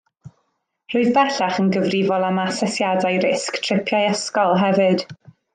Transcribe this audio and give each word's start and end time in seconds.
Rwyf 0.93 1.11
bellach 1.17 1.59
yn 1.65 1.69
gyfrifol 1.75 2.25
am 2.31 2.41
asesiadau 2.45 3.21
risg 3.27 3.63
tripiau 3.69 4.11
ysgol 4.15 4.59
hefyd. 4.65 5.07